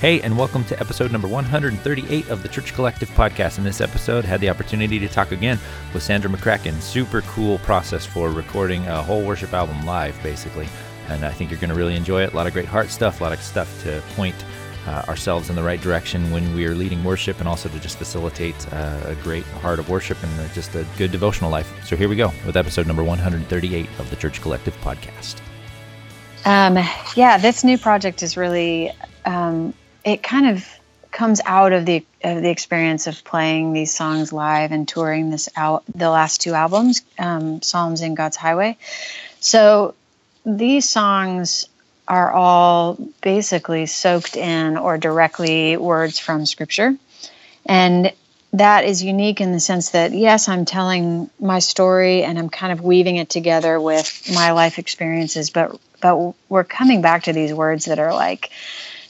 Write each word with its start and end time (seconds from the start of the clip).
Hey, 0.00 0.22
and 0.22 0.38
welcome 0.38 0.64
to 0.64 0.80
episode 0.80 1.12
number 1.12 1.28
138 1.28 2.30
of 2.30 2.42
the 2.42 2.48
Church 2.48 2.72
Collective 2.72 3.10
podcast. 3.10 3.58
In 3.58 3.64
this 3.64 3.82
episode, 3.82 4.24
had 4.24 4.40
the 4.40 4.48
opportunity 4.48 4.98
to 4.98 5.06
talk 5.06 5.30
again 5.30 5.58
with 5.92 6.02
Sandra 6.02 6.30
McCracken. 6.30 6.80
Super 6.80 7.20
cool 7.20 7.58
process 7.58 8.06
for 8.06 8.30
recording 8.30 8.86
a 8.86 9.02
whole 9.02 9.22
worship 9.22 9.52
album 9.52 9.84
live, 9.84 10.18
basically. 10.22 10.66
And 11.08 11.22
I 11.22 11.32
think 11.32 11.50
you're 11.50 11.60
going 11.60 11.68
to 11.68 11.76
really 11.76 11.96
enjoy 11.96 12.22
it. 12.22 12.32
A 12.32 12.36
lot 12.36 12.46
of 12.46 12.54
great 12.54 12.64
heart 12.64 12.88
stuff, 12.88 13.20
a 13.20 13.24
lot 13.24 13.34
of 13.34 13.42
stuff 13.42 13.82
to 13.82 14.02
point 14.16 14.34
uh, 14.86 15.02
ourselves 15.06 15.50
in 15.50 15.54
the 15.54 15.62
right 15.62 15.82
direction 15.82 16.30
when 16.30 16.54
we 16.54 16.64
are 16.64 16.74
leading 16.74 17.04
worship, 17.04 17.38
and 17.38 17.46
also 17.46 17.68
to 17.68 17.78
just 17.78 17.98
facilitate 17.98 18.56
uh, 18.72 19.02
a 19.04 19.14
great 19.16 19.44
heart 19.60 19.78
of 19.78 19.90
worship 19.90 20.16
and 20.22 20.40
uh, 20.40 20.48
just 20.54 20.74
a 20.76 20.86
good 20.96 21.12
devotional 21.12 21.50
life. 21.50 21.70
So 21.84 21.94
here 21.94 22.08
we 22.08 22.16
go 22.16 22.32
with 22.46 22.56
episode 22.56 22.86
number 22.86 23.04
138 23.04 23.86
of 23.98 24.08
the 24.08 24.16
Church 24.16 24.40
Collective 24.40 24.74
podcast. 24.80 25.42
Um, 26.46 26.78
yeah, 27.16 27.36
this 27.36 27.64
new 27.64 27.76
project 27.76 28.22
is 28.22 28.38
really 28.38 28.92
um, 29.26 29.74
it 30.10 30.22
kind 30.22 30.48
of 30.48 30.66
comes 31.10 31.40
out 31.44 31.72
of 31.72 31.86
the 31.86 32.04
of 32.22 32.42
the 32.42 32.50
experience 32.50 33.06
of 33.06 33.24
playing 33.24 33.72
these 33.72 33.94
songs 33.94 34.32
live 34.32 34.72
and 34.72 34.86
touring 34.86 35.30
this 35.30 35.48
out 35.56 35.82
the 35.94 36.10
last 36.10 36.40
two 36.40 36.54
albums, 36.54 37.02
um, 37.18 37.62
Psalms 37.62 38.00
and 38.00 38.16
God's 38.16 38.36
Highway. 38.36 38.76
So 39.40 39.94
these 40.44 40.88
songs 40.88 41.68
are 42.06 42.30
all 42.32 42.98
basically 43.22 43.86
soaked 43.86 44.36
in 44.36 44.76
or 44.76 44.98
directly 44.98 45.76
words 45.76 46.18
from 46.18 46.46
Scripture, 46.46 46.96
and 47.66 48.12
that 48.52 48.84
is 48.84 49.02
unique 49.02 49.40
in 49.40 49.52
the 49.52 49.60
sense 49.60 49.90
that 49.90 50.12
yes, 50.12 50.48
I'm 50.48 50.64
telling 50.64 51.30
my 51.38 51.60
story 51.60 52.24
and 52.24 52.38
I'm 52.38 52.50
kind 52.50 52.72
of 52.72 52.80
weaving 52.80 53.16
it 53.16 53.28
together 53.28 53.80
with 53.80 54.30
my 54.34 54.52
life 54.52 54.78
experiences, 54.78 55.50
but 55.50 55.80
but 56.00 56.34
we're 56.48 56.64
coming 56.64 57.02
back 57.02 57.24
to 57.24 57.32
these 57.32 57.52
words 57.52 57.84
that 57.84 57.98
are 57.98 58.14
like 58.14 58.50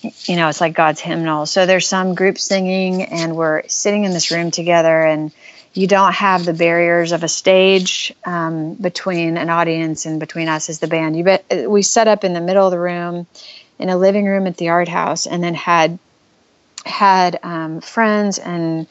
you 0.02 0.36
know, 0.36 0.48
it's 0.48 0.60
like 0.60 0.74
God's 0.74 1.00
hymnal. 1.00 1.46
So 1.46 1.66
there's 1.66 1.86
some 1.86 2.14
group 2.14 2.38
singing, 2.38 3.02
and 3.02 3.36
we're 3.36 3.66
sitting 3.68 4.04
in 4.04 4.12
this 4.12 4.30
room 4.30 4.50
together, 4.50 5.02
and 5.02 5.32
you 5.74 5.86
don't 5.86 6.12
have 6.14 6.44
the 6.44 6.54
barriers 6.54 7.12
of 7.12 7.22
a 7.22 7.28
stage 7.28 8.12
um, 8.24 8.74
between 8.74 9.36
an 9.36 9.50
audience 9.50 10.06
and 10.06 10.18
between 10.18 10.48
us 10.48 10.68
as 10.70 10.78
the 10.78 10.88
band. 10.88 11.16
You 11.16 11.24
bet 11.24 11.70
we 11.70 11.82
set 11.82 12.08
up 12.08 12.24
in 12.24 12.32
the 12.32 12.40
middle 12.40 12.66
of 12.66 12.70
the 12.70 12.80
room, 12.80 13.26
in 13.78 13.88
a 13.88 13.96
living 13.96 14.26
room 14.26 14.46
at 14.46 14.56
the 14.56 14.70
art 14.70 14.88
house, 14.88 15.26
and 15.26 15.42
then 15.42 15.54
had 15.54 15.98
had 16.86 17.38
um, 17.42 17.80
friends 17.80 18.38
and 18.38 18.86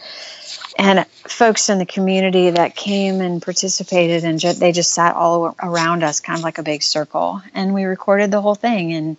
and 0.77 1.05
folks 1.27 1.69
in 1.69 1.79
the 1.79 1.85
community 1.85 2.51
that 2.51 2.75
came 2.75 3.19
and 3.19 3.41
participated, 3.41 4.23
and 4.23 4.39
ju- 4.39 4.53
they 4.53 4.71
just 4.71 4.91
sat 4.91 5.15
all 5.15 5.55
around 5.61 6.03
us, 6.03 6.19
kind 6.19 6.37
of 6.37 6.43
like 6.43 6.59
a 6.59 6.63
big 6.63 6.83
circle, 6.83 7.41
and 7.53 7.73
we 7.73 7.83
recorded 7.85 8.29
the 8.31 8.41
whole 8.41 8.55
thing 8.55 8.93
and. 8.93 9.17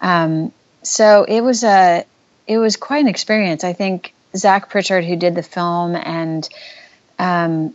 Um, 0.00 0.52
so 0.82 1.24
it 1.24 1.40
was 1.40 1.64
a 1.64 2.04
it 2.46 2.58
was 2.58 2.76
quite 2.76 2.98
an 2.98 3.08
experience. 3.08 3.64
I 3.64 3.72
think 3.72 4.12
Zach 4.36 4.68
Pritchard, 4.68 5.04
who 5.04 5.16
did 5.16 5.34
the 5.34 5.42
film, 5.42 5.94
and 5.94 6.48
um, 7.18 7.74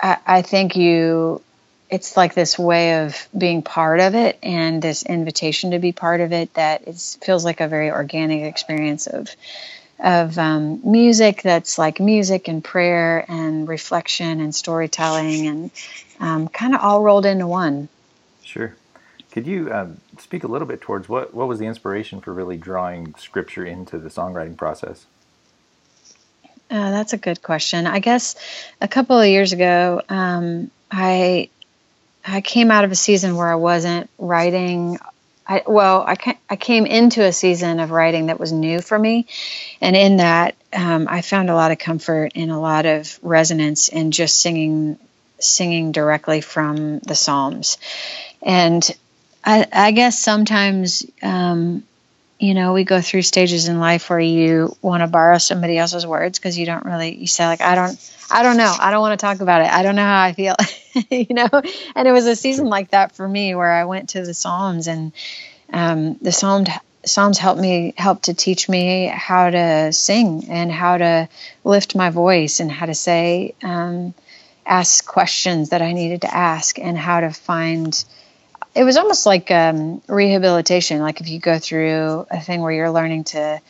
I, 0.00 0.18
I 0.26 0.42
think 0.42 0.76
you 0.76 1.42
it's 1.88 2.16
like 2.16 2.34
this 2.34 2.58
way 2.58 3.04
of 3.04 3.28
being 3.36 3.62
part 3.62 4.00
of 4.00 4.14
it 4.14 4.38
and 4.42 4.82
this 4.82 5.04
invitation 5.04 5.70
to 5.70 5.78
be 5.78 5.92
part 5.92 6.20
of 6.20 6.32
it 6.32 6.52
that 6.54 6.88
it 6.88 7.16
feels 7.24 7.44
like 7.44 7.60
a 7.60 7.68
very 7.68 7.90
organic 7.90 8.42
experience 8.42 9.06
of 9.06 9.28
of 9.98 10.36
um, 10.36 10.80
music 10.84 11.40
that's 11.42 11.78
like 11.78 12.00
music 12.00 12.48
and 12.48 12.62
prayer 12.62 13.24
and 13.28 13.66
reflection 13.66 14.40
and 14.40 14.54
storytelling 14.54 15.46
and 15.46 15.70
um, 16.20 16.48
kind 16.48 16.74
of 16.74 16.82
all 16.82 17.02
rolled 17.02 17.24
into 17.24 17.46
one. 17.46 17.88
Sure. 18.44 18.74
Could 19.36 19.46
you 19.46 19.70
um, 19.70 20.00
speak 20.16 20.44
a 20.44 20.46
little 20.46 20.66
bit 20.66 20.80
towards 20.80 21.10
what, 21.10 21.34
what 21.34 21.46
was 21.46 21.58
the 21.58 21.66
inspiration 21.66 22.22
for 22.22 22.32
really 22.32 22.56
drawing 22.56 23.14
scripture 23.16 23.66
into 23.66 23.98
the 23.98 24.08
songwriting 24.08 24.56
process? 24.56 25.04
Uh, 26.70 26.90
that's 26.90 27.12
a 27.12 27.18
good 27.18 27.42
question. 27.42 27.86
I 27.86 27.98
guess 27.98 28.36
a 28.80 28.88
couple 28.88 29.20
of 29.20 29.28
years 29.28 29.52
ago, 29.52 30.00
um, 30.08 30.70
I 30.90 31.50
I 32.26 32.40
came 32.40 32.70
out 32.70 32.84
of 32.84 32.92
a 32.92 32.94
season 32.94 33.36
where 33.36 33.52
I 33.52 33.56
wasn't 33.56 34.08
writing. 34.18 34.98
I, 35.46 35.64
well, 35.66 36.00
I, 36.00 36.16
I 36.48 36.56
came 36.56 36.86
into 36.86 37.22
a 37.22 37.30
season 37.30 37.78
of 37.78 37.90
writing 37.90 38.26
that 38.26 38.40
was 38.40 38.52
new 38.52 38.80
for 38.80 38.98
me, 38.98 39.26
and 39.82 39.94
in 39.94 40.16
that, 40.16 40.54
um, 40.72 41.08
I 41.10 41.20
found 41.20 41.50
a 41.50 41.54
lot 41.54 41.72
of 41.72 41.78
comfort 41.78 42.32
and 42.36 42.50
a 42.50 42.58
lot 42.58 42.86
of 42.86 43.18
resonance 43.20 43.88
in 43.88 44.12
just 44.12 44.38
singing 44.38 44.98
singing 45.38 45.92
directly 45.92 46.40
from 46.40 47.00
the 47.00 47.14
Psalms, 47.14 47.76
and 48.40 48.96
I, 49.46 49.66
I 49.72 49.90
guess 49.92 50.18
sometimes, 50.18 51.06
um, 51.22 51.84
you 52.38 52.52
know, 52.52 52.72
we 52.72 52.84
go 52.84 53.00
through 53.00 53.22
stages 53.22 53.68
in 53.68 53.78
life 53.78 54.10
where 54.10 54.20
you 54.20 54.76
want 54.82 55.02
to 55.02 55.06
borrow 55.06 55.38
somebody 55.38 55.78
else's 55.78 56.06
words 56.06 56.38
because 56.38 56.58
you 56.58 56.66
don't 56.66 56.84
really, 56.84 57.14
you 57.14 57.26
say 57.26 57.46
like, 57.46 57.60
I 57.60 57.76
don't, 57.76 58.12
I 58.30 58.42
don't 58.42 58.56
know. 58.56 58.74
I 58.78 58.90
don't 58.90 59.00
want 59.00 59.18
to 59.18 59.24
talk 59.24 59.40
about 59.40 59.62
it. 59.62 59.72
I 59.72 59.82
don't 59.82 59.94
know 59.96 60.02
how 60.02 60.22
I 60.22 60.32
feel, 60.32 60.56
you 61.10 61.34
know? 61.34 61.48
And 61.94 62.08
it 62.08 62.12
was 62.12 62.26
a 62.26 62.36
season 62.36 62.66
like 62.66 62.90
that 62.90 63.12
for 63.12 63.26
me 63.26 63.54
where 63.54 63.72
I 63.72 63.84
went 63.84 64.10
to 64.10 64.22
the 64.22 64.34
Psalms 64.34 64.88
and 64.88 65.12
um, 65.72 66.14
the 66.20 66.32
Psalms, 66.32 66.68
Psalms 67.04 67.38
helped 67.38 67.60
me, 67.60 67.94
helped 67.96 68.24
to 68.24 68.34
teach 68.34 68.68
me 68.68 69.06
how 69.06 69.48
to 69.48 69.92
sing 69.92 70.46
and 70.50 70.72
how 70.72 70.98
to 70.98 71.28
lift 71.62 71.94
my 71.94 72.10
voice 72.10 72.58
and 72.58 72.70
how 72.70 72.86
to 72.86 72.94
say, 72.94 73.54
um, 73.62 74.12
ask 74.66 75.06
questions 75.06 75.70
that 75.70 75.82
I 75.82 75.92
needed 75.92 76.22
to 76.22 76.34
ask 76.34 76.78
and 76.78 76.98
how 76.98 77.20
to 77.20 77.30
find, 77.30 78.04
it 78.76 78.84
was 78.84 78.98
almost 78.98 79.24
like 79.24 79.50
um, 79.50 80.02
rehabilitation. 80.06 81.00
Like 81.00 81.20
if 81.22 81.28
you 81.28 81.38
go 81.38 81.58
through 81.58 82.26
a 82.30 82.40
thing 82.40 82.60
where 82.60 82.72
you're 82.72 82.90
learning 82.90 83.24
to 83.24 83.60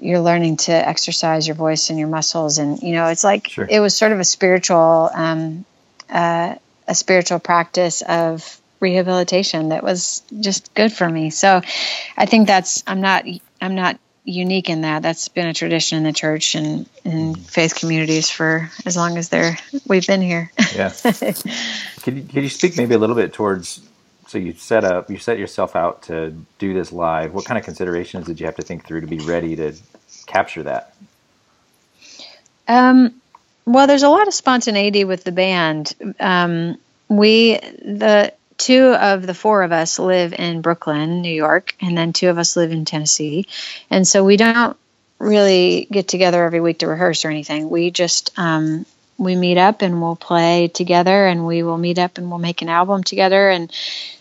you're 0.00 0.20
learning 0.20 0.56
to 0.56 0.72
exercise 0.72 1.46
your 1.46 1.54
voice 1.54 1.88
and 1.88 1.98
your 1.98 2.08
muscles, 2.08 2.58
and 2.58 2.82
you 2.82 2.92
know, 2.92 3.06
it's 3.06 3.24
like 3.24 3.48
sure. 3.48 3.66
it 3.68 3.80
was 3.80 3.96
sort 3.96 4.12
of 4.12 4.20
a 4.20 4.24
spiritual 4.24 5.10
um, 5.14 5.64
uh, 6.10 6.56
a 6.86 6.94
spiritual 6.94 7.38
practice 7.38 8.02
of 8.02 8.60
rehabilitation 8.80 9.70
that 9.70 9.82
was 9.82 10.22
just 10.40 10.74
good 10.74 10.92
for 10.92 11.08
me. 11.08 11.30
So 11.30 11.62
I 12.16 12.26
think 12.26 12.46
that's 12.46 12.84
I'm 12.86 13.00
not 13.00 13.24
I'm 13.62 13.74
not 13.74 13.98
unique 14.24 14.68
in 14.68 14.82
that. 14.82 15.00
That's 15.00 15.28
been 15.28 15.46
a 15.46 15.54
tradition 15.54 15.96
in 15.96 16.04
the 16.04 16.12
church 16.12 16.54
and 16.54 16.86
in 17.02 17.34
faith 17.34 17.74
communities 17.74 18.28
for 18.28 18.70
as 18.84 18.94
long 18.94 19.16
as 19.16 19.30
they're 19.30 19.56
we've 19.86 20.06
been 20.06 20.20
here. 20.20 20.52
yeah. 20.74 20.90
Could 22.02 22.16
you, 22.18 22.22
could 22.24 22.42
you 22.42 22.50
speak 22.50 22.76
maybe 22.76 22.94
a 22.94 22.98
little 22.98 23.16
bit 23.16 23.32
towards 23.32 23.80
so 24.34 24.38
you 24.40 24.52
set 24.52 24.82
up, 24.82 25.08
you 25.08 25.16
set 25.16 25.38
yourself 25.38 25.76
out 25.76 26.02
to 26.02 26.34
do 26.58 26.74
this 26.74 26.90
live. 26.90 27.32
What 27.32 27.44
kind 27.44 27.56
of 27.56 27.64
considerations 27.64 28.26
did 28.26 28.40
you 28.40 28.46
have 28.46 28.56
to 28.56 28.62
think 28.62 28.84
through 28.84 29.02
to 29.02 29.06
be 29.06 29.20
ready 29.20 29.54
to 29.54 29.74
capture 30.26 30.64
that? 30.64 30.92
Um, 32.66 33.14
well, 33.64 33.86
there's 33.86 34.02
a 34.02 34.08
lot 34.08 34.26
of 34.26 34.34
spontaneity 34.34 35.04
with 35.04 35.22
the 35.22 35.30
band. 35.30 35.94
Um, 36.18 36.78
we, 37.08 37.60
the 37.60 38.34
two 38.58 38.86
of 38.86 39.24
the 39.24 39.34
four 39.34 39.62
of 39.62 39.70
us 39.70 40.00
live 40.00 40.32
in 40.32 40.62
Brooklyn, 40.62 41.22
New 41.22 41.32
York, 41.32 41.76
and 41.80 41.96
then 41.96 42.12
two 42.12 42.28
of 42.28 42.36
us 42.36 42.56
live 42.56 42.72
in 42.72 42.84
Tennessee. 42.84 43.46
And 43.88 44.04
so 44.04 44.24
we 44.24 44.36
don't 44.36 44.76
really 45.20 45.86
get 45.92 46.08
together 46.08 46.42
every 46.42 46.60
week 46.60 46.80
to 46.80 46.88
rehearse 46.88 47.24
or 47.24 47.30
anything. 47.30 47.70
We 47.70 47.92
just, 47.92 48.36
um, 48.36 48.84
we 49.18 49.36
meet 49.36 49.58
up 49.58 49.82
and 49.82 50.00
we'll 50.00 50.16
play 50.16 50.68
together 50.68 51.26
and 51.26 51.46
we 51.46 51.62
will 51.62 51.78
meet 51.78 51.98
up 51.98 52.18
and 52.18 52.30
we'll 52.30 52.38
make 52.38 52.62
an 52.62 52.68
album 52.68 53.02
together 53.02 53.48
and 53.50 53.72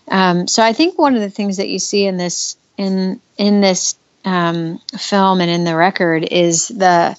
um, 0.08 0.48
so 0.48 0.62
I 0.62 0.74
think 0.74 1.00
one 1.00 1.16
of 1.16 1.22
the 1.22 1.30
things 1.30 1.58
that 1.58 1.70
you 1.70 1.80
see 1.80 2.06
in 2.06 2.18
this 2.18 2.58
in 2.78 3.22
in 3.38 3.62
this 3.62 3.96
um, 4.26 4.80
film 4.98 5.42
and 5.42 5.50
in 5.50 5.64
the 5.64 5.76
record 5.76 6.24
is 6.24 6.68
the 6.68 7.18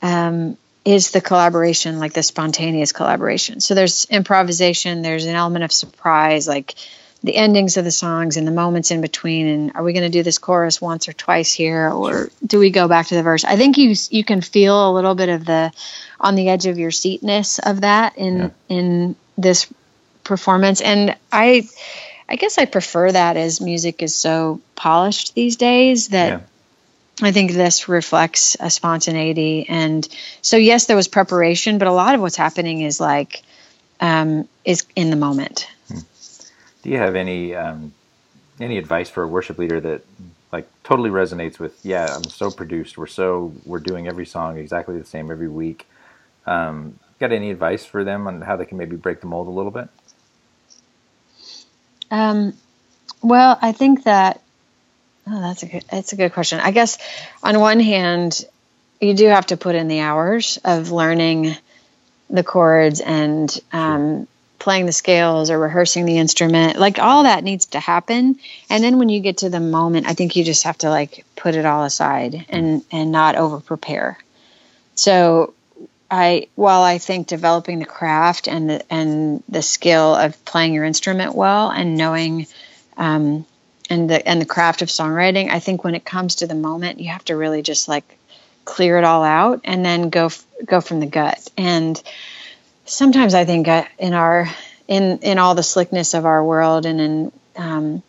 um, 0.00 0.56
is 0.84 1.12
the 1.12 1.20
collaboration, 1.20 1.98
like 1.98 2.12
the 2.12 2.22
spontaneous 2.22 2.92
collaboration. 2.92 3.60
So 3.60 3.74
there's 3.74 4.04
improvisation, 4.06 5.02
there's 5.02 5.26
an 5.26 5.34
element 5.34 5.64
of 5.64 5.72
surprise, 5.72 6.48
like 6.48 6.74
the 7.22 7.36
endings 7.36 7.76
of 7.76 7.84
the 7.84 7.90
songs 7.90 8.36
and 8.36 8.46
the 8.46 8.52
moments 8.52 8.90
in 8.90 9.00
between. 9.00 9.46
And 9.46 9.72
are 9.74 9.82
we 9.82 9.92
going 9.92 10.04
to 10.04 10.10
do 10.10 10.22
this 10.22 10.38
chorus 10.38 10.80
once 10.80 11.08
or 11.08 11.12
twice 11.12 11.52
here, 11.52 11.90
or 11.90 12.30
do 12.44 12.58
we 12.58 12.70
go 12.70 12.88
back 12.88 13.06
to 13.08 13.14
the 13.14 13.22
verse? 13.22 13.44
I 13.44 13.56
think 13.56 13.78
you 13.78 13.94
you 14.10 14.24
can 14.24 14.40
feel 14.40 14.90
a 14.90 14.92
little 14.92 15.14
bit 15.14 15.28
of 15.28 15.44
the 15.44 15.72
on 16.20 16.34
the 16.34 16.48
edge 16.48 16.66
of 16.66 16.78
your 16.78 16.90
seatness 16.90 17.58
of 17.58 17.82
that 17.82 18.16
in 18.18 18.38
yeah. 18.38 18.50
in 18.68 19.16
this 19.36 19.72
performance, 20.24 20.80
and 20.80 21.16
I 21.30 21.68
I 22.28 22.36
guess 22.36 22.58
I 22.58 22.64
prefer 22.64 23.12
that 23.12 23.36
as 23.36 23.60
music 23.60 24.02
is 24.02 24.14
so 24.14 24.60
polished 24.74 25.34
these 25.34 25.56
days 25.56 26.08
that 26.08 26.28
yeah. 26.28 26.40
I 27.20 27.30
think 27.30 27.52
this 27.52 27.88
reflects 27.88 28.56
a 28.58 28.70
spontaneity. 28.70 29.66
And 29.68 30.06
so, 30.40 30.56
yes, 30.56 30.86
there 30.86 30.96
was 30.96 31.08
preparation, 31.08 31.78
but 31.78 31.88
a 31.88 31.92
lot 31.92 32.14
of 32.14 32.20
what's 32.20 32.36
happening 32.36 32.80
is 32.80 33.00
like, 33.00 33.42
um, 34.00 34.48
is 34.64 34.86
in 34.96 35.10
the 35.10 35.16
moment. 35.16 35.68
Do 36.82 36.90
you 36.90 36.98
have 36.98 37.14
any, 37.14 37.54
um, 37.54 37.92
any 38.60 38.78
advice 38.78 39.08
for 39.08 39.22
a 39.22 39.28
worship 39.28 39.58
leader 39.58 39.80
that 39.80 40.04
like 40.52 40.68
totally 40.82 41.10
resonates 41.10 41.58
with, 41.58 41.84
yeah, 41.84 42.14
I'm 42.14 42.24
so 42.24 42.50
produced. 42.50 42.98
We're 42.98 43.06
so, 43.06 43.52
we're 43.64 43.80
doing 43.80 44.08
every 44.08 44.26
song 44.26 44.58
exactly 44.58 44.98
the 44.98 45.06
same 45.06 45.30
every 45.30 45.48
week. 45.48 45.86
Um, 46.46 46.98
got 47.20 47.32
any 47.32 47.50
advice 47.50 47.84
for 47.84 48.04
them 48.04 48.26
on 48.26 48.42
how 48.42 48.56
they 48.56 48.64
can 48.64 48.78
maybe 48.78 48.96
break 48.96 49.20
the 49.20 49.26
mold 49.26 49.46
a 49.46 49.50
little 49.50 49.70
bit? 49.70 49.88
Um, 52.10 52.54
well, 53.22 53.58
I 53.62 53.72
think 53.72 54.04
that 54.04 54.42
Oh, 55.26 55.40
that's 55.40 55.62
a 55.62 55.66
good. 55.66 55.84
That's 55.90 56.12
a 56.12 56.16
good 56.16 56.32
question. 56.32 56.60
I 56.60 56.72
guess 56.72 56.98
on 57.42 57.58
one 57.60 57.80
hand, 57.80 58.44
you 59.00 59.14
do 59.14 59.26
have 59.26 59.46
to 59.46 59.56
put 59.56 59.74
in 59.74 59.88
the 59.88 60.00
hours 60.00 60.58
of 60.64 60.90
learning 60.90 61.56
the 62.28 62.42
chords 62.42 63.00
and 63.00 63.60
um, 63.72 64.26
playing 64.62 64.86
the 64.86 64.92
scales 64.92 65.50
or 65.50 65.58
rehearsing 65.58 66.04
the 66.04 66.18
instrument. 66.18 66.78
Like 66.78 67.00
all 67.00 67.24
that 67.24 67.42
needs 67.42 67.66
to 67.66 67.80
happen. 67.80 68.38
And 68.70 68.84
then 68.84 68.98
when 68.98 69.08
you 69.08 69.18
get 69.18 69.38
to 69.38 69.50
the 69.50 69.58
moment, 69.58 70.06
I 70.06 70.14
think 70.14 70.36
you 70.36 70.44
just 70.44 70.62
have 70.62 70.78
to 70.78 70.88
like 70.88 71.24
put 71.34 71.56
it 71.56 71.66
all 71.66 71.82
aside 71.82 72.46
and 72.48 72.84
and 72.92 73.10
not 73.10 73.34
over 73.34 73.58
prepare. 73.58 74.18
So 74.94 75.52
I 76.08 76.46
while 76.54 76.82
I 76.82 76.98
think 76.98 77.26
developing 77.26 77.80
the 77.80 77.86
craft 77.86 78.46
and 78.46 78.70
the 78.70 78.92
and 78.92 79.42
the 79.48 79.62
skill 79.62 80.14
of 80.14 80.42
playing 80.44 80.74
your 80.74 80.84
instrument 80.84 81.34
well 81.34 81.68
and 81.68 81.96
knowing 81.96 82.46
um, 82.96 83.44
and 83.90 84.08
the 84.08 84.28
and 84.28 84.40
the 84.40 84.46
craft 84.46 84.80
of 84.80 84.90
songwriting, 84.90 85.50
I 85.50 85.58
think 85.58 85.82
when 85.82 85.96
it 85.96 86.04
comes 86.04 86.36
to 86.36 86.46
the 86.46 86.54
moment, 86.54 87.00
you 87.00 87.10
have 87.10 87.24
to 87.24 87.36
really 87.36 87.62
just 87.62 87.88
like 87.88 88.16
clear 88.64 88.96
it 88.96 89.02
all 89.02 89.24
out 89.24 89.62
and 89.64 89.84
then 89.84 90.08
go 90.08 90.30
go 90.64 90.80
from 90.80 91.00
the 91.00 91.06
gut. 91.06 91.50
And 91.58 92.00
sometimes 92.84 93.34
I 93.34 93.44
think 93.44 93.68
uh, 93.68 93.84
in 93.98 94.12
our 94.12 94.48
in 94.88 95.18
in 95.18 95.38
all 95.38 95.54
the 95.54 95.62
slickness 95.62 96.14
of 96.14 96.26
our 96.26 96.44
world 96.44 96.86
and 96.86 97.00
in 97.00 97.32
um, 97.56 98.02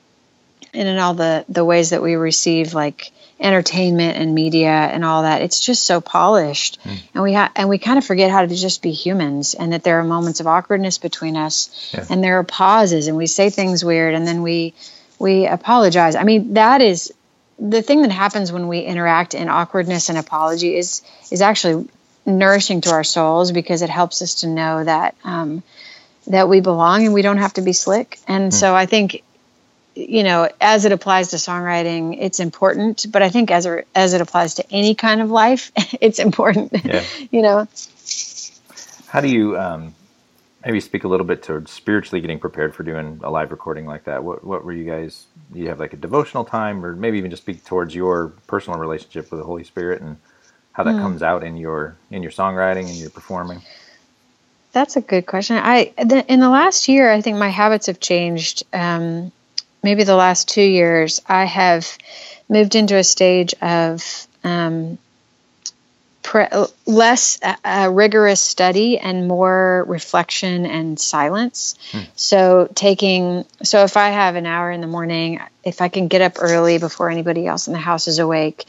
and 0.74 0.88
in 0.88 0.98
all 0.98 1.14
the 1.14 1.46
the 1.50 1.64
ways 1.64 1.92
that 1.92 2.02
we 2.02 2.16
receive 2.16 2.74
like 2.74 3.12
entertainment 3.40 4.18
and 4.18 4.34
media 4.34 4.70
and 4.70 5.04
all 5.04 5.24
that 5.24 5.42
it's 5.42 5.60
just 5.60 5.84
so 5.84 6.00
polished 6.00 6.80
mm. 6.84 6.98
and 7.14 7.24
we 7.24 7.34
ha- 7.34 7.52
and 7.56 7.68
we 7.68 7.78
kind 7.78 7.98
of 7.98 8.06
forget 8.06 8.32
how 8.32 8.46
to 8.46 8.56
just 8.56 8.82
be 8.82 8.92
humans 8.92 9.54
and 9.54 9.74
that 9.74 9.84
there 9.84 10.00
are 10.00 10.04
moments 10.04 10.40
of 10.40 10.48
awkwardness 10.48 10.98
between 10.98 11.36
us 11.36 11.92
yeah. 11.94 12.06
and 12.10 12.24
there 12.24 12.40
are 12.40 12.44
pauses 12.44 13.08
and 13.08 13.18
we 13.18 13.28
say 13.28 13.50
things 13.50 13.84
weird 13.84 14.14
and 14.14 14.26
then 14.26 14.44
we 14.44 14.74
we 15.20 15.46
apologize 15.46 16.16
i 16.16 16.24
mean 16.24 16.54
that 16.54 16.82
is 16.82 17.12
the 17.60 17.82
thing 17.82 18.02
that 18.02 18.12
happens 18.12 18.52
when 18.52 18.68
we 18.68 18.80
interact 18.80 19.34
in 19.34 19.50
awkwardness 19.50 20.10
and 20.10 20.18
apology 20.18 20.76
is 20.76 21.02
is 21.32 21.42
actually 21.42 21.88
nourishing 22.26 22.82
to 22.82 22.92
our 22.92 23.04
souls 23.04 23.52
because 23.52 23.82
it 23.82 23.90
helps 23.90 24.22
us 24.22 24.36
to 24.36 24.48
know 24.48 24.84
that 24.84 25.16
um, 25.24 25.64
that 26.28 26.48
we 26.48 26.62
belong 26.62 27.06
and 27.06 27.14
we 27.14 27.22
don't 27.22 27.38
have 27.38 27.54
to 27.54 27.62
be 27.62 27.74
slick 27.74 28.18
and 28.28 28.52
mm. 28.52 28.56
so 28.56 28.74
i 28.76 28.86
think 28.86 29.24
you 29.96 30.24
know, 30.24 30.50
as 30.60 30.86
it 30.86 30.92
applies 30.92 31.30
to 31.30 31.38
songwriting, 31.38 32.18
it's 32.20 32.40
important. 32.40 33.06
But 33.12 33.22
I 33.22 33.30
think 33.30 33.52
as 33.52 33.66
it, 33.66 33.88
as 33.94 34.14
it 34.14 34.22
applies 34.22 34.56
to 34.56 34.72
any 34.72 34.96
kind 34.96 35.22
of 35.22 35.30
life, 35.30 35.72
it's 36.02 36.20
important. 36.20 36.74
Yeah. 36.84 37.04
you 37.32 37.42
know. 37.42 37.68
How 39.08 39.22
do 39.22 39.28
you 39.28 39.58
um, 39.58 39.94
maybe 40.66 40.80
speak 40.80 41.04
a 41.04 41.08
little 41.08 41.26
bit 41.26 41.44
towards 41.44 41.72
spiritually 41.72 42.22
getting 42.22 42.40
prepared 42.40 42.74
for 42.74 42.84
doing 42.84 43.22
a 43.24 43.30
live 43.30 43.52
recording 43.52 43.86
like 43.86 44.06
that? 44.06 44.24
What 44.24 44.44
what 44.44 44.66
were 44.66 44.74
you 44.74 44.86
guys? 44.86 45.26
You 45.54 45.70
have 45.70 45.80
like 45.80 45.94
a 45.94 45.98
devotional 45.98 46.46
time, 46.46 46.84
or 46.84 46.96
maybe 46.96 47.20
even 47.20 47.30
just 47.30 47.44
speak 47.44 47.64
towards 47.64 47.94
your 47.94 48.30
personal 48.48 48.80
relationship 48.80 49.30
with 49.30 49.40
the 49.40 49.46
Holy 49.46 49.64
Spirit 49.64 50.02
and 50.02 50.18
how 50.74 50.84
that 50.84 50.96
mm. 50.96 51.00
comes 51.02 51.24
out 51.24 51.44
in 51.44 51.56
your 51.56 51.96
in 52.12 52.22
your 52.22 52.32
songwriting 52.32 52.88
and 52.88 52.96
your 52.96 53.10
performing? 53.10 53.62
That's 54.74 54.98
a 54.98 55.02
good 55.02 55.26
question. 55.26 55.56
I 55.58 55.94
the, 55.98 56.26
in 56.32 56.40
the 56.40 56.50
last 56.50 56.90
year, 56.90 57.12
I 57.12 57.22
think 57.22 57.38
my 57.38 57.50
habits 57.50 57.86
have 57.86 58.00
changed. 58.00 58.64
Um, 58.74 59.32
maybe 59.84 60.04
the 60.04 60.16
last 60.16 60.50
two 60.50 60.64
years, 60.64 61.22
I 61.28 61.46
have 61.46 61.98
moved 62.50 62.76
into 62.76 62.98
a 62.98 63.04
stage 63.04 63.54
of 63.62 64.28
um, 64.44 64.98
pre- 66.24 66.48
less 66.88 67.40
uh, 67.44 67.56
uh, 67.64 67.90
rigorous 67.94 68.42
study 68.42 68.98
and 68.98 69.28
more 69.28 69.86
reflection 69.88 70.66
and 70.66 71.00
silence. 71.00 71.76
Hmm. 71.92 72.00
So 72.16 72.68
taking 72.74 73.46
so 73.62 73.84
if 73.84 73.96
I 73.96 74.10
have 74.10 74.36
an 74.36 74.48
hour 74.48 74.72
in 74.72 74.82
the 74.82 74.88
morning, 74.88 75.40
if 75.64 75.82
I 75.82 75.90
can 75.90 76.08
get 76.08 76.22
up 76.22 76.38
early 76.40 76.80
before 76.80 77.12
anybody 77.12 77.46
else 77.46 77.68
in 77.68 77.74
the 77.74 77.80
house 77.80 78.08
is 78.08 78.18
awake. 78.18 78.66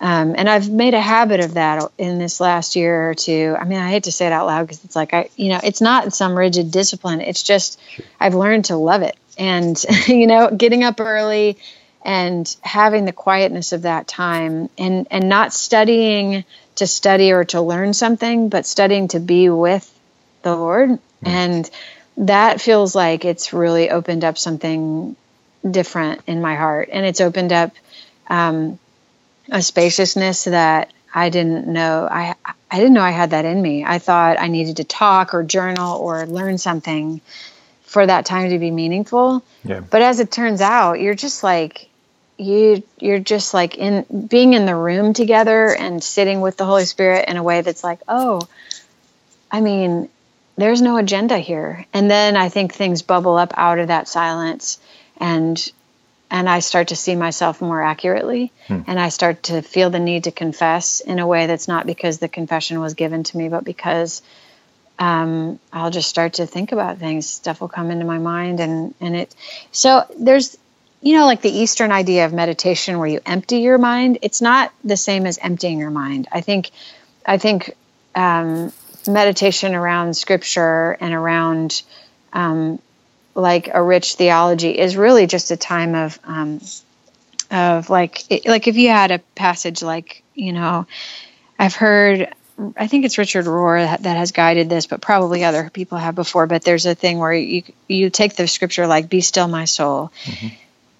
Um, 0.00 0.34
and 0.36 0.48
I've 0.48 0.70
made 0.70 0.94
a 0.94 1.00
habit 1.00 1.40
of 1.40 1.54
that 1.54 1.92
in 1.98 2.18
this 2.18 2.40
last 2.40 2.74
year 2.74 3.10
or 3.10 3.14
two. 3.14 3.54
I 3.58 3.64
mean, 3.64 3.78
I 3.78 3.90
hate 3.90 4.04
to 4.04 4.12
say 4.12 4.26
it 4.26 4.32
out 4.32 4.46
loud 4.46 4.62
because 4.62 4.82
it's 4.84 4.96
like 4.96 5.12
I, 5.12 5.28
you 5.36 5.50
know, 5.50 5.60
it's 5.62 5.82
not 5.82 6.14
some 6.14 6.36
rigid 6.36 6.70
discipline. 6.70 7.20
It's 7.20 7.42
just 7.42 7.78
I've 8.18 8.34
learned 8.34 8.66
to 8.66 8.76
love 8.76 9.02
it 9.02 9.16
and 9.40 9.82
you 10.06 10.26
know 10.26 10.50
getting 10.50 10.84
up 10.84 11.00
early 11.00 11.56
and 12.04 12.56
having 12.62 13.04
the 13.04 13.12
quietness 13.12 13.72
of 13.72 13.82
that 13.82 14.06
time 14.06 14.70
and 14.78 15.08
and 15.10 15.28
not 15.28 15.52
studying 15.52 16.44
to 16.76 16.86
study 16.86 17.32
or 17.32 17.44
to 17.44 17.60
learn 17.60 17.92
something 17.92 18.48
but 18.48 18.66
studying 18.66 19.08
to 19.08 19.18
be 19.18 19.48
with 19.48 19.90
the 20.42 20.54
lord 20.54 20.90
mm-hmm. 20.90 21.26
and 21.26 21.70
that 22.16 22.60
feels 22.60 22.94
like 22.94 23.24
it's 23.24 23.52
really 23.52 23.90
opened 23.90 24.24
up 24.24 24.36
something 24.36 25.16
different 25.68 26.20
in 26.26 26.40
my 26.40 26.54
heart 26.54 26.88
and 26.92 27.04
it's 27.04 27.20
opened 27.20 27.52
up 27.52 27.72
um, 28.28 28.78
a 29.50 29.62
spaciousness 29.62 30.44
that 30.44 30.92
I 31.12 31.28
didn't 31.28 31.66
know 31.66 32.08
I 32.10 32.34
I 32.70 32.78
didn't 32.78 32.94
know 32.94 33.02
I 33.02 33.10
had 33.10 33.30
that 33.30 33.44
in 33.44 33.60
me. 33.60 33.84
I 33.84 33.98
thought 33.98 34.38
I 34.38 34.48
needed 34.48 34.76
to 34.76 34.84
talk 34.84 35.34
or 35.34 35.42
journal 35.42 35.98
or 35.98 36.26
learn 36.26 36.58
something 36.58 37.20
for 37.82 38.06
that 38.06 38.24
time 38.24 38.50
to 38.50 38.58
be 38.58 38.70
meaningful. 38.70 39.42
Yeah. 39.64 39.80
But 39.80 40.02
as 40.02 40.20
it 40.20 40.30
turns 40.30 40.60
out, 40.60 41.00
you're 41.00 41.14
just 41.14 41.42
like 41.42 41.88
you 42.38 42.82
you're 42.98 43.18
just 43.18 43.52
like 43.52 43.76
in 43.76 44.06
being 44.28 44.54
in 44.54 44.66
the 44.66 44.74
room 44.74 45.12
together 45.12 45.74
and 45.74 46.02
sitting 46.02 46.40
with 46.40 46.56
the 46.56 46.64
Holy 46.64 46.84
Spirit 46.84 47.28
in 47.28 47.36
a 47.36 47.42
way 47.42 47.60
that's 47.60 47.84
like, 47.84 48.00
"Oh, 48.08 48.48
I 49.50 49.60
mean, 49.60 50.08
there's 50.56 50.80
no 50.80 50.96
agenda 50.96 51.38
here." 51.38 51.86
And 51.92 52.10
then 52.10 52.36
I 52.36 52.48
think 52.48 52.72
things 52.72 53.02
bubble 53.02 53.36
up 53.36 53.52
out 53.56 53.80
of 53.80 53.88
that 53.88 54.08
silence 54.08 54.78
and 55.16 55.70
and 56.30 56.48
I 56.48 56.60
start 56.60 56.88
to 56.88 56.96
see 56.96 57.16
myself 57.16 57.60
more 57.60 57.82
accurately 57.82 58.52
hmm. 58.66 58.80
and 58.86 58.98
I 59.00 59.08
start 59.08 59.44
to 59.44 59.62
feel 59.62 59.90
the 59.90 59.98
need 59.98 60.24
to 60.24 60.30
confess 60.30 61.00
in 61.00 61.18
a 61.18 61.26
way 61.26 61.46
that's 61.46 61.68
not 61.68 61.86
because 61.86 62.18
the 62.18 62.28
confession 62.28 62.80
was 62.80 62.94
given 62.94 63.24
to 63.24 63.36
me, 63.36 63.48
but 63.48 63.64
because 63.64 64.22
um, 65.00 65.58
I'll 65.72 65.90
just 65.90 66.10
start 66.10 66.34
to 66.34 66.46
think 66.46 66.72
about 66.72 66.98
things. 66.98 67.26
Stuff 67.26 67.60
will 67.62 67.68
come 67.68 67.90
into 67.90 68.04
my 68.04 68.18
mind, 68.18 68.60
and 68.60 68.94
and 69.00 69.16
it. 69.16 69.34
So 69.72 70.04
there's, 70.18 70.58
you 71.00 71.16
know, 71.16 71.24
like 71.24 71.40
the 71.40 71.50
Eastern 71.50 71.90
idea 71.90 72.26
of 72.26 72.34
meditation, 72.34 72.98
where 72.98 73.08
you 73.08 73.20
empty 73.24 73.60
your 73.60 73.78
mind. 73.78 74.18
It's 74.20 74.42
not 74.42 74.72
the 74.84 74.98
same 74.98 75.26
as 75.26 75.38
emptying 75.38 75.78
your 75.78 75.90
mind. 75.90 76.28
I 76.30 76.42
think, 76.42 76.70
I 77.24 77.38
think, 77.38 77.74
um, 78.14 78.74
meditation 79.08 79.74
around 79.74 80.14
Scripture 80.18 80.98
and 81.00 81.14
around, 81.14 81.82
um, 82.34 82.78
like 83.34 83.70
a 83.72 83.82
rich 83.82 84.14
theology 84.14 84.78
is 84.78 84.96
really 84.96 85.26
just 85.26 85.50
a 85.50 85.56
time 85.56 85.94
of, 85.94 86.18
um, 86.24 86.60
of 87.50 87.90
like, 87.90 88.24
like 88.46 88.68
if 88.68 88.76
you 88.76 88.88
had 88.88 89.10
a 89.10 89.18
passage 89.34 89.82
like, 89.82 90.22
you 90.34 90.52
know, 90.52 90.86
I've 91.58 91.74
heard 91.74 92.32
I 92.76 92.86
think 92.86 93.04
it's 93.04 93.18
Richard 93.18 93.46
Rohr 93.46 93.84
that, 93.84 94.02
that, 94.02 94.16
has 94.16 94.32
guided 94.32 94.68
this, 94.68 94.86
but 94.86 95.00
probably 95.00 95.44
other 95.44 95.70
people 95.70 95.98
have 95.98 96.14
before. 96.14 96.46
But 96.46 96.62
there's 96.62 96.86
a 96.86 96.94
thing 96.94 97.18
where 97.18 97.32
you 97.32 97.62
you 97.88 98.10
take 98.10 98.36
the 98.36 98.46
scripture 98.46 98.86
like 98.86 99.08
"Be 99.08 99.20
still, 99.20 99.48
my 99.48 99.64
soul," 99.64 100.12
mm-hmm. 100.24 100.48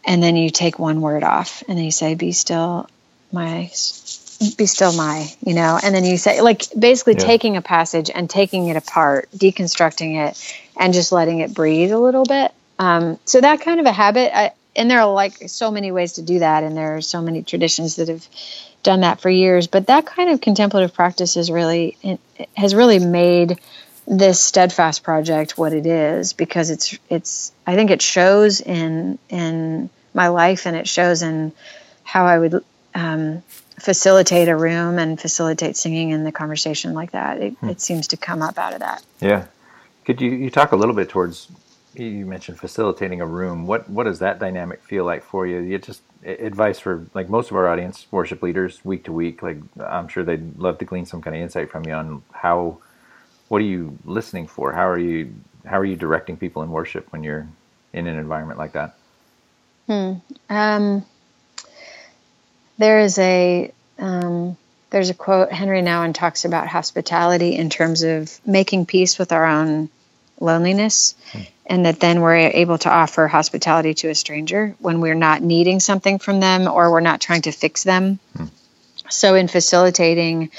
and 0.04 0.22
then 0.22 0.36
you 0.36 0.50
take 0.50 0.78
one 0.78 1.00
word 1.00 1.22
off, 1.22 1.62
and 1.68 1.76
then 1.76 1.84
you 1.84 1.90
say 1.90 2.14
"Be 2.14 2.32
still, 2.32 2.88
my." 3.32 3.70
Be 4.56 4.64
still, 4.64 4.94
my, 4.94 5.30
you 5.44 5.52
know, 5.52 5.78
and 5.82 5.94
then 5.94 6.02
you 6.02 6.16
say, 6.16 6.40
like, 6.40 6.62
basically 6.78 7.12
yeah. 7.12 7.26
taking 7.26 7.58
a 7.58 7.60
passage 7.60 8.08
and 8.08 8.30
taking 8.30 8.68
it 8.68 8.76
apart, 8.78 9.28
deconstructing 9.36 10.16
it, 10.16 10.56
and 10.80 10.94
just 10.94 11.12
letting 11.12 11.40
it 11.40 11.54
breathe 11.54 11.92
a 11.92 11.98
little 11.98 12.24
bit. 12.24 12.52
Um, 12.78 13.18
so 13.26 13.40
that 13.40 13.60
kind 13.60 13.78
of 13.78 13.86
a 13.86 13.92
habit, 13.92 14.36
I, 14.36 14.52
and 14.74 14.90
there 14.90 15.00
are 15.00 15.12
like 15.12 15.48
so 15.48 15.70
many 15.70 15.92
ways 15.92 16.14
to 16.14 16.22
do 16.22 16.38
that, 16.38 16.64
and 16.64 16.76
there 16.76 16.96
are 16.96 17.02
so 17.02 17.20
many 17.20 17.42
traditions 17.42 17.96
that 17.96 18.08
have 18.08 18.26
done 18.82 19.02
that 19.02 19.20
for 19.20 19.28
years. 19.28 19.66
But 19.66 19.86
that 19.88 20.06
kind 20.06 20.30
of 20.30 20.40
contemplative 20.40 20.94
practice 20.94 21.36
is 21.36 21.50
really 21.50 21.96
has 22.56 22.74
really 22.74 22.98
made 22.98 23.60
this 24.06 24.40
steadfast 24.40 25.04
project 25.04 25.58
what 25.58 25.74
it 25.74 25.86
is 25.86 26.32
because 26.32 26.70
it's 26.70 26.98
it's 27.10 27.52
I 27.66 27.76
think 27.76 27.90
it 27.90 28.00
shows 28.00 28.62
in 28.62 29.18
in 29.28 29.90
my 30.14 30.28
life 30.28 30.66
and 30.66 30.74
it 30.74 30.88
shows 30.88 31.22
in 31.22 31.52
how 32.02 32.24
I 32.24 32.38
would 32.38 32.64
um, 32.94 33.42
facilitate 33.78 34.48
a 34.48 34.56
room 34.56 34.98
and 34.98 35.20
facilitate 35.20 35.76
singing 35.76 36.10
in 36.10 36.24
the 36.24 36.32
conversation 36.32 36.94
like 36.94 37.12
that. 37.12 37.38
It, 37.38 37.52
hmm. 37.54 37.68
it 37.68 37.80
seems 37.80 38.08
to 38.08 38.16
come 38.16 38.40
up 38.40 38.58
out 38.58 38.72
of 38.72 38.80
that. 38.80 39.04
Yeah. 39.20 39.46
Could 40.10 40.20
you, 40.20 40.32
you 40.32 40.50
talk 40.50 40.72
a 40.72 40.76
little 40.76 40.96
bit 40.96 41.08
towards 41.08 41.46
you 41.94 42.26
mentioned 42.26 42.58
facilitating 42.58 43.20
a 43.20 43.26
room. 43.26 43.64
What 43.68 43.88
what 43.88 44.04
does 44.04 44.18
that 44.18 44.40
dynamic 44.40 44.82
feel 44.82 45.04
like 45.04 45.22
for 45.22 45.46
you? 45.46 45.60
You 45.60 45.78
just 45.78 46.02
advice 46.24 46.80
for 46.80 47.06
like 47.14 47.28
most 47.28 47.52
of 47.52 47.56
our 47.56 47.68
audience, 47.68 48.08
worship 48.10 48.42
leaders, 48.42 48.84
week 48.84 49.04
to 49.04 49.12
week. 49.12 49.40
Like 49.40 49.58
I'm 49.78 50.08
sure 50.08 50.24
they'd 50.24 50.58
love 50.58 50.78
to 50.78 50.84
glean 50.84 51.06
some 51.06 51.22
kind 51.22 51.36
of 51.36 51.42
insight 51.42 51.70
from 51.70 51.84
you 51.84 51.92
on 51.92 52.22
how. 52.32 52.78
What 53.46 53.62
are 53.62 53.66
you 53.66 53.98
listening 54.04 54.48
for? 54.48 54.72
How 54.72 54.88
are 54.88 54.98
you 54.98 55.32
how 55.64 55.78
are 55.78 55.84
you 55.84 55.94
directing 55.94 56.36
people 56.36 56.64
in 56.64 56.72
worship 56.72 57.12
when 57.12 57.22
you're 57.22 57.46
in 57.92 58.08
an 58.08 58.18
environment 58.18 58.58
like 58.58 58.72
that? 58.72 58.96
Hmm. 59.86 60.14
Um, 60.48 61.06
there 62.78 62.98
is 62.98 63.16
a 63.20 63.70
um, 63.96 64.56
there's 64.90 65.10
a 65.10 65.14
quote 65.14 65.52
Henri 65.52 65.82
Nouwen 65.82 66.14
talks 66.14 66.44
about 66.44 66.66
hospitality 66.66 67.54
in 67.54 67.70
terms 67.70 68.02
of 68.02 68.40
making 68.44 68.86
peace 68.86 69.16
with 69.16 69.30
our 69.30 69.46
own 69.46 69.88
loneliness, 70.40 71.14
mm. 71.32 71.46
and 71.66 71.86
that 71.86 72.00
then 72.00 72.20
we're 72.20 72.36
able 72.36 72.78
to 72.78 72.90
offer 72.90 73.28
hospitality 73.28 73.94
to 73.94 74.08
a 74.08 74.14
stranger 74.14 74.74
when 74.78 75.00
we're 75.00 75.14
not 75.14 75.42
needing 75.42 75.78
something 75.78 76.18
from 76.18 76.40
them 76.40 76.66
or 76.66 76.90
we're 76.90 77.00
not 77.00 77.20
trying 77.20 77.42
to 77.42 77.52
fix 77.52 77.84
them. 77.84 78.18
Mm. 78.36 78.50
So, 79.10 79.34
in 79.34 79.48
facilitating, 79.48 80.50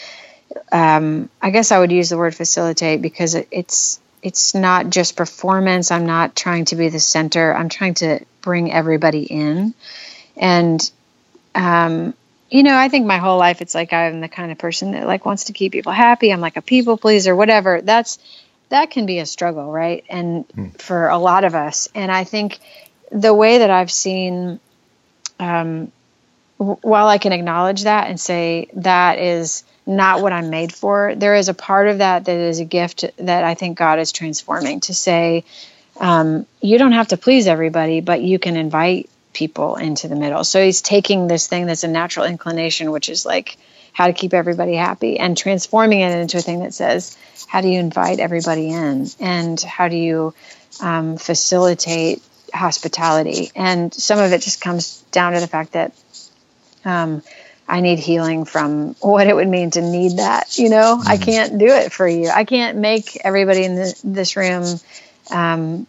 um, 0.72 1.30
I 1.42 1.50
guess 1.50 1.72
I 1.72 1.80
would 1.80 1.92
use 1.92 2.10
the 2.10 2.18
word 2.18 2.36
facilitate 2.36 3.02
because 3.02 3.36
it's 3.36 4.00
it's 4.22 4.54
not 4.54 4.90
just 4.90 5.18
performance. 5.18 5.90
I'm 5.90 6.06
not 6.06 6.36
trying 6.36 6.66
to 6.66 6.76
be 6.76 6.90
the 6.90 7.00
center. 7.00 7.54
I'm 7.54 7.70
trying 7.70 7.96
to 7.96 8.20
bring 8.42 8.72
everybody 8.72 9.24
in, 9.24 9.74
and 10.38 10.92
um, 11.56 12.14
you 12.50 12.64
know, 12.64 12.76
I 12.76 12.90
think 12.90 13.06
my 13.06 13.18
whole 13.18 13.38
life 13.38 13.62
it's 13.62 13.74
like 13.74 13.94
I'm 13.94 14.20
the 14.20 14.28
kind 14.28 14.52
of 14.52 14.58
person 14.58 14.92
that 14.92 15.08
like 15.08 15.26
wants 15.26 15.46
to 15.46 15.54
keep 15.54 15.72
people 15.72 15.94
happy. 15.94 16.32
I'm 16.32 16.42
like 16.42 16.58
a 16.58 16.62
people 16.62 16.98
pleaser, 16.98 17.36
whatever. 17.36 17.82
That's 17.82 18.20
that 18.72 18.90
can 18.90 19.06
be 19.06 19.20
a 19.20 19.26
struggle, 19.26 19.72
right? 19.72 20.04
And 20.10 20.48
mm. 20.50 20.82
for 20.82 21.10
a 21.10 21.18
lot 21.18 21.44
of 21.44 21.56
us, 21.56 21.90
and 21.94 22.12
I 22.12 22.24
think 22.24 22.60
the 23.12 23.34
way 23.34 23.60
that 23.60 23.70
I've 23.70 23.92
seen, 23.92 24.60
um, 25.40 25.92
w- 26.58 26.78
while 26.82 27.08
I 27.08 27.18
can 27.18 27.34
acknowledge 27.34 27.84
that 27.84 28.10
and 28.10 28.20
say 28.20 28.70
that 28.74 29.20
is 29.20 29.64
not 29.86 30.22
what 30.22 30.32
I'm 30.32 30.50
made 30.50 30.74
for, 30.74 31.14
there 31.16 31.36
is 31.36 31.50
a 31.50 31.54
part 31.54 31.90
of 31.90 31.98
that 31.98 32.26
that 32.26 32.38
is 32.38 32.60
a 32.60 32.66
gift 32.66 33.06
that 33.18 33.44
I 33.44 33.56
think 33.56 33.78
God 33.78 34.00
is 34.00 34.12
transforming 34.12 34.80
to 34.82 34.94
say, 34.94 35.44
um, 36.00 36.46
you 36.62 36.78
don't 36.78 36.94
have 36.94 37.10
to 37.10 37.18
please 37.18 37.48
everybody, 37.48 38.00
but 38.00 38.22
you 38.22 38.40
can 38.40 38.56
invite 38.56 39.10
people 39.34 39.76
into 39.76 40.08
the 40.08 40.16
middle. 40.16 40.44
So 40.44 40.64
he's 40.64 40.82
taking 40.82 41.28
this 41.28 41.48
thing 41.48 41.66
that's 41.66 41.84
a 41.84 41.90
natural 41.90 42.26
inclination, 42.26 42.92
which 42.92 43.10
is 43.10 43.26
like 43.26 43.58
how 43.94 44.08
to 44.08 44.14
keep 44.14 44.34
everybody 44.34 44.76
happy, 44.76 45.20
and 45.20 45.38
transforming 45.38 46.02
it 46.02 46.18
into 46.18 46.38
a 46.38 46.42
thing 46.42 46.60
that 46.62 46.74
says, 46.74 47.18
how 47.48 47.62
do 47.62 47.68
you 47.68 47.80
invite 47.80 48.20
everybody 48.20 48.70
in? 48.70 49.08
And 49.20 49.60
how 49.60 49.88
do 49.88 49.98
you 49.98 50.34
um, 50.82 51.18
facilitate 51.18 52.22
hospitality? 52.54 53.52
And 53.56 53.94
some 53.94 54.20
of 54.20 54.32
it 54.32 54.42
just 54.42 54.62
comes 54.62 55.02
down 55.12 55.34
to 55.34 55.40
the 55.40 55.48
fact 55.48 55.74
that 55.74 55.94
um, 56.86 57.22
I 57.68 57.82
need 57.82 58.00
healing 58.00 58.46
from 58.46 58.96
what 59.02 59.28
it 59.28 59.36
would 59.36 59.48
mean 59.48 59.72
to 59.72 59.82
need 59.82 60.18
that. 60.18 60.58
You 60.58 60.70
know, 60.70 60.98
mm-hmm. 60.98 61.10
I 61.10 61.18
can't 61.18 61.58
do 61.58 61.68
it 61.68 61.92
for 61.92 62.08
you. 62.08 62.30
I 62.30 62.46
can't 62.46 62.78
make 62.78 63.18
everybody 63.24 63.64
in 63.64 63.76
the, 63.76 64.02
this 64.04 64.36
room 64.36 64.80
um, 65.30 65.88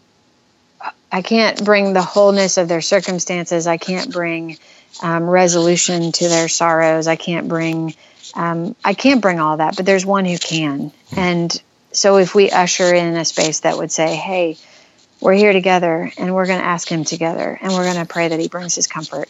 I 1.11 1.21
can't 1.21 1.63
bring 1.63 1.93
the 1.93 2.03
wholeness 2.03 2.57
of 2.57 2.69
their 2.69 2.81
circumstances. 2.81 3.67
I 3.67 3.77
can't 3.77 4.11
bring 4.11 4.59
um, 5.01 5.29
resolution 5.29 6.13
to 6.13 6.29
their 6.29 6.49
sorrows. 6.49 7.07
I 7.07 7.17
can't 7.17 7.49
bring 7.49 7.95
um, 8.35 8.75
I 8.85 8.95
can't 8.95 9.21
bring 9.21 9.41
all 9.41 9.59
that, 9.59 9.77
but 9.77 9.85
there's 9.87 10.07
one 10.07 10.25
who 10.25 10.39
can. 10.39 10.93
And 11.17 11.63
so 11.93 12.17
if 12.17 12.35
we 12.35 12.51
usher 12.51 12.95
in 12.95 13.15
a 13.17 13.25
space 13.25 13.61
that 13.61 13.77
would 13.77 13.93
say, 13.93 14.17
"Hey, 14.17 14.57
we're 15.21 15.35
here 15.35 15.53
together, 15.53 16.11
and 16.17 16.35
we're 16.35 16.47
going 16.47 16.61
to 16.61 16.65
ask 16.65 16.89
Him 16.89 17.05
together, 17.05 17.59
and 17.61 17.73
we're 17.73 17.85
going 17.85 18.05
to 18.05 18.11
pray 18.11 18.29
that 18.29 18.41
He 18.41 18.49
brings 18.49 18.75
His 18.75 18.87
comfort," 18.87 19.29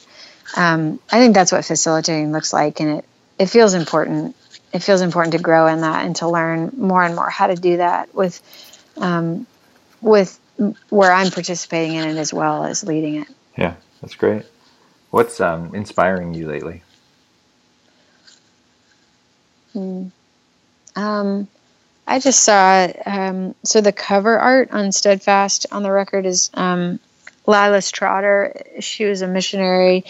um, 0.56 1.00
I 1.10 1.18
think 1.18 1.34
that's 1.34 1.52
what 1.52 1.64
facilitating 1.64 2.32
looks 2.32 2.52
like, 2.52 2.80
and 2.80 2.98
it 2.98 3.04
it 3.38 3.46
feels 3.46 3.74
important. 3.74 4.36
It 4.72 4.82
feels 4.82 5.00
important 5.02 5.32
to 5.32 5.38
grow 5.38 5.66
in 5.66 5.82
that 5.82 6.06
and 6.06 6.16
to 6.16 6.28
learn 6.28 6.72
more 6.76 7.02
and 7.02 7.14
more 7.14 7.28
how 7.28 7.48
to 7.48 7.56
do 7.56 7.78
that 7.78 8.14
with 8.14 8.40
um, 8.96 9.46
with 10.00 10.38
where 10.90 11.12
I'm 11.12 11.30
participating 11.30 11.96
in 11.96 12.08
it 12.08 12.16
as 12.16 12.32
well 12.32 12.64
as 12.64 12.84
leading 12.84 13.16
it. 13.16 13.28
Yeah, 13.56 13.74
that's 14.00 14.14
great. 14.14 14.44
What's 15.12 15.42
um, 15.42 15.74
inspiring 15.74 16.32
you 16.32 16.48
lately? 16.48 16.82
Hmm. 19.74 20.06
Um, 20.96 21.48
I 22.06 22.18
just 22.18 22.42
saw 22.42 22.90
um, 23.04 23.54
so 23.62 23.82
the 23.82 23.92
cover 23.92 24.38
art 24.38 24.70
on 24.72 24.90
Steadfast 24.90 25.66
on 25.70 25.82
the 25.82 25.90
record 25.90 26.24
is 26.24 26.50
um, 26.54 26.98
Lilias 27.46 27.92
Trotter. 27.92 28.54
She 28.80 29.04
was 29.04 29.20
a 29.20 29.26
missionary 29.26 30.06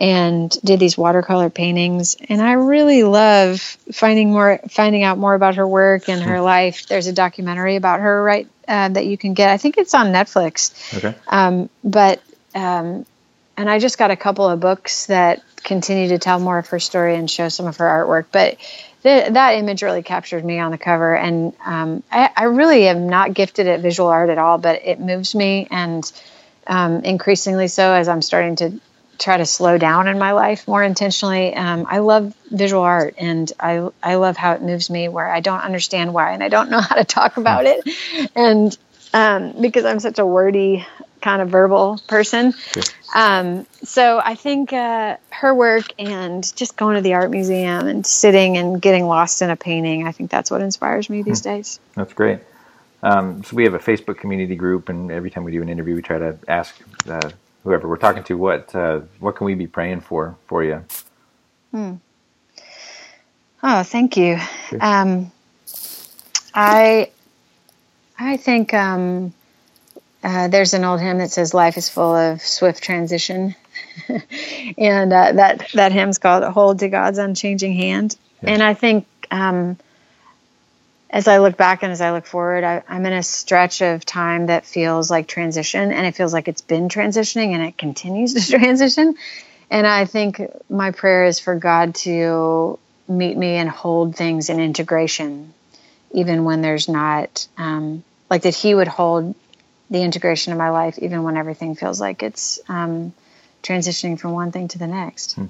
and 0.00 0.50
did 0.64 0.80
these 0.80 0.98
watercolor 0.98 1.48
paintings, 1.48 2.16
and 2.28 2.42
I 2.42 2.54
really 2.54 3.04
love 3.04 3.60
finding 3.92 4.32
more, 4.32 4.58
finding 4.68 5.04
out 5.04 5.16
more 5.16 5.34
about 5.34 5.54
her 5.54 5.66
work 5.66 6.08
and 6.08 6.20
her 6.20 6.38
hmm. 6.38 6.42
life. 6.42 6.88
There's 6.88 7.06
a 7.06 7.12
documentary 7.12 7.76
about 7.76 8.00
her 8.00 8.20
right 8.20 8.48
uh, 8.66 8.88
that 8.88 9.06
you 9.06 9.16
can 9.16 9.34
get. 9.34 9.50
I 9.50 9.58
think 9.58 9.78
it's 9.78 9.94
on 9.94 10.06
Netflix. 10.06 10.96
Okay. 10.96 11.16
Um, 11.28 11.70
but 11.84 12.20
um, 12.52 13.06
and 13.60 13.68
I 13.68 13.78
just 13.78 13.98
got 13.98 14.10
a 14.10 14.16
couple 14.16 14.48
of 14.48 14.58
books 14.58 15.04
that 15.06 15.42
continue 15.56 16.08
to 16.08 16.18
tell 16.18 16.40
more 16.40 16.56
of 16.56 16.68
her 16.68 16.80
story 16.80 17.14
and 17.16 17.30
show 17.30 17.50
some 17.50 17.66
of 17.66 17.76
her 17.76 17.84
artwork. 17.84 18.24
But 18.32 18.56
th- 19.02 19.34
that 19.34 19.50
image 19.50 19.82
really 19.82 20.02
captured 20.02 20.42
me 20.42 20.58
on 20.58 20.70
the 20.70 20.78
cover, 20.78 21.14
and 21.14 21.52
um, 21.62 22.02
I, 22.10 22.30
I, 22.34 22.44
really 22.44 22.88
am 22.88 23.10
not 23.10 23.34
gifted 23.34 23.66
at 23.66 23.80
visual 23.80 24.08
art 24.08 24.30
at 24.30 24.38
all, 24.38 24.56
but 24.56 24.80
it 24.86 24.98
moves 24.98 25.34
me, 25.34 25.68
and 25.70 26.10
um, 26.66 27.00
increasingly 27.00 27.68
so 27.68 27.92
as 27.92 28.08
I'm 28.08 28.22
starting 28.22 28.56
to 28.56 28.80
try 29.18 29.36
to 29.36 29.44
slow 29.44 29.76
down 29.76 30.08
in 30.08 30.18
my 30.18 30.32
life 30.32 30.66
more 30.66 30.82
intentionally. 30.82 31.54
Um, 31.54 31.84
I 31.86 31.98
love 31.98 32.34
visual 32.50 32.82
art 32.82 33.16
and 33.18 33.52
I, 33.60 33.86
I 34.02 34.14
love 34.14 34.38
how 34.38 34.54
it 34.54 34.62
moves 34.62 34.88
me 34.88 35.10
where 35.10 35.30
I 35.30 35.40
don't 35.40 35.60
understand 35.60 36.14
why 36.14 36.32
and 36.32 36.42
I 36.42 36.48
don't 36.48 36.70
know 36.70 36.80
how 36.80 36.94
to 36.94 37.04
talk 37.04 37.36
about 37.36 37.66
it. 37.66 37.86
And 38.34 38.74
um, 39.12 39.60
because 39.60 39.84
I'm 39.84 40.00
such 40.00 40.18
a 40.18 40.24
wordy 40.24 40.86
kind 41.20 41.42
of 41.42 41.48
verbal 41.48 42.00
person. 42.06 42.54
Um, 43.14 43.66
so 43.82 44.20
I 44.24 44.34
think 44.34 44.72
uh, 44.72 45.16
her 45.30 45.54
work 45.54 45.86
and 45.98 46.44
just 46.56 46.76
going 46.76 46.96
to 46.96 47.02
the 47.02 47.14
art 47.14 47.30
museum 47.30 47.86
and 47.86 48.06
sitting 48.06 48.56
and 48.56 48.80
getting 48.80 49.06
lost 49.06 49.42
in 49.42 49.50
a 49.50 49.56
painting, 49.56 50.06
I 50.06 50.12
think 50.12 50.30
that's 50.30 50.50
what 50.50 50.60
inspires 50.60 51.10
me 51.10 51.22
these 51.22 51.40
hmm. 51.40 51.50
days. 51.50 51.80
That's 51.94 52.12
great. 52.12 52.40
Um, 53.02 53.42
so 53.44 53.56
we 53.56 53.64
have 53.64 53.74
a 53.74 53.78
Facebook 53.78 54.18
community 54.18 54.56
group, 54.56 54.88
and 54.88 55.10
every 55.10 55.30
time 55.30 55.44
we 55.44 55.52
do 55.52 55.62
an 55.62 55.68
interview, 55.68 55.94
we 55.94 56.02
try 56.02 56.18
to 56.18 56.38
ask 56.48 56.76
uh, 57.08 57.30
whoever 57.64 57.88
we're 57.88 57.96
talking 57.96 58.22
to, 58.24 58.36
what 58.36 58.74
uh, 58.74 59.00
what 59.18 59.36
can 59.36 59.46
we 59.46 59.54
be 59.54 59.66
praying 59.66 60.02
for 60.02 60.36
for 60.46 60.62
you? 60.62 60.84
Hmm. 61.70 61.94
Oh, 63.62 63.82
thank 63.82 64.16
you. 64.16 64.38
Sure. 64.68 64.78
Um, 64.84 65.32
I 66.54 67.10
I 68.18 68.36
think 68.36 68.74
um, 68.74 69.32
uh, 70.22 70.48
there's 70.48 70.74
an 70.74 70.84
old 70.84 71.00
hymn 71.00 71.18
that 71.18 71.30
says 71.30 71.54
"Life 71.54 71.76
is 71.76 71.88
full 71.88 72.14
of 72.14 72.42
swift 72.42 72.82
transition," 72.82 73.54
and 74.78 75.12
uh, 75.12 75.32
that 75.32 75.68
that 75.74 75.92
hymn's 75.92 76.18
called 76.18 76.44
"Hold 76.44 76.80
to 76.80 76.88
God's 76.88 77.18
Unchanging 77.18 77.74
Hand." 77.74 78.16
And 78.42 78.62
I 78.62 78.74
think 78.74 79.06
um, 79.30 79.78
as 81.08 81.26
I 81.26 81.38
look 81.38 81.56
back 81.56 81.82
and 81.82 81.90
as 81.90 82.00
I 82.00 82.12
look 82.12 82.26
forward, 82.26 82.64
I, 82.64 82.82
am 82.88 83.04
in 83.06 83.12
a 83.12 83.22
stretch 83.22 83.82
of 83.82 84.04
time 84.04 84.46
that 84.46 84.64
feels 84.64 85.10
like 85.10 85.26
transition, 85.26 85.90
and 85.90 86.06
it 86.06 86.14
feels 86.14 86.32
like 86.32 86.48
it's 86.48 86.60
been 86.60 86.88
transitioning 86.88 87.52
and 87.52 87.62
it 87.62 87.76
continues 87.78 88.34
to 88.34 88.58
transition. 88.58 89.14
And 89.70 89.86
I 89.86 90.04
think 90.04 90.40
my 90.68 90.90
prayer 90.90 91.24
is 91.24 91.38
for 91.38 91.54
God 91.54 91.94
to 91.96 92.78
meet 93.08 93.36
me 93.36 93.56
and 93.56 93.68
hold 93.68 94.16
things 94.16 94.50
in 94.50 94.60
integration, 94.60 95.54
even 96.12 96.44
when 96.44 96.60
there's 96.60 96.88
not, 96.88 97.46
um, 97.56 98.04
like 98.28 98.42
that 98.42 98.54
He 98.54 98.74
would 98.74 98.88
hold 98.88 99.34
the 99.90 100.02
integration 100.02 100.52
of 100.52 100.58
my 100.58 100.70
life, 100.70 100.98
even 100.98 101.22
when 101.22 101.36
everything 101.36 101.74
feels 101.74 102.00
like 102.00 102.22
it's 102.22 102.60
um, 102.68 103.12
transitioning 103.62 104.18
from 104.18 104.32
one 104.32 104.52
thing 104.52 104.68
to 104.68 104.78
the 104.78 104.86
next. 104.86 105.34
Hmm. 105.34 105.46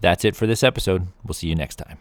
That's 0.00 0.24
it 0.24 0.36
for 0.36 0.46
this 0.46 0.62
episode. 0.62 1.06
We'll 1.24 1.34
see 1.34 1.48
you 1.48 1.54
next 1.54 1.76
time. 1.76 1.98